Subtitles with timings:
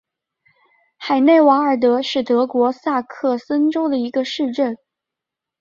[0.97, 4.75] 海内瓦尔德是德国萨克森州的一个市镇。